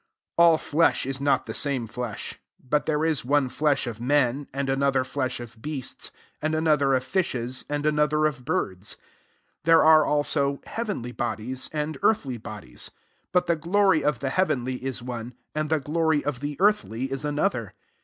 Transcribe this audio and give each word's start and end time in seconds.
39 0.39 0.43
All 0.51 0.57
flesh 0.57 1.05
ft 1.05 1.21
not 1.21 1.45
the 1.45 1.53
same 1.53 1.85
flesh: 1.85 2.39
but 2.59 2.87
there 2.87 3.05
is 3.05 3.23
one 3.23 3.47
^esh 3.47 3.85
of 3.85 4.01
men, 4.01 4.47
and 4.51 4.67
another 4.67 5.03
[flesh] 5.03 5.39
of 5.39 5.61
beasts, 5.61 6.09
and 6.41 6.55
another 6.55 6.95
of 6.95 7.03
fishes, 7.03 7.65
and 7.69 7.85
another 7.85 8.25
of 8.25 8.43
birds. 8.43 8.95
40 8.95 9.07
There 9.65 9.77
g,re 9.81 10.03
also 10.03 10.59
heavenly 10.65 11.11
bodies, 11.11 11.69
and 11.71 11.99
earthly 12.01 12.37
bodies; 12.37 12.89
but 13.31 13.45
the 13.45 13.55
glory 13.55 14.03
of 14.03 14.21
the 14.21 14.31
heavenly 14.31 14.83
is 14.83 15.03
one, 15.03 15.35
and 15.53 15.69
M^ 15.69 15.81
Slory 15.83 16.23
of 16.23 16.39
the 16.39 16.57
earthly 16.59 17.11
is 17.11 17.23
aaotber. 17.23 17.73